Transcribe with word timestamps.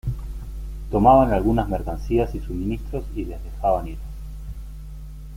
Tomaban 0.89 1.31
algunas 1.31 1.69
mercancías 1.69 2.33
y 2.33 2.39
suministros 2.39 3.03
y 3.15 3.23
les 3.25 3.43
dejaban 3.43 3.87
ir. 3.87 3.99